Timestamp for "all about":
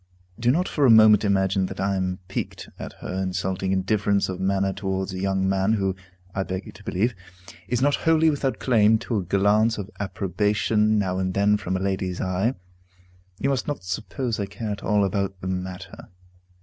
14.83-15.39